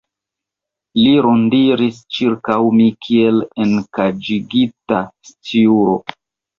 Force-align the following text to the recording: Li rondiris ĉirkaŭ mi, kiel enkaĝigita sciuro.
Li 0.99 1.11
rondiris 1.25 2.01
ĉirkaŭ 2.17 2.57
mi, 2.79 2.89
kiel 3.05 3.41
enkaĝigita 3.69 5.07
sciuro. 5.33 6.01